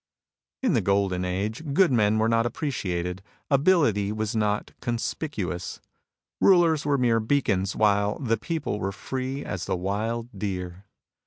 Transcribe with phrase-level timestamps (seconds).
[0.63, 3.19] In the Golden Age good men were not appre ciated;
[3.51, 5.79] ability was not conspicuous.
[6.39, 10.85] Rulers were mere beacons, while the people were free as the wild deer.